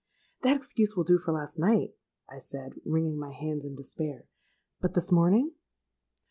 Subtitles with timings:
[0.41, 1.95] '—'That excuse will do for last night,'
[2.27, 4.25] I said, wringing my hands in despair:
[4.81, 5.51] 'but this morning?'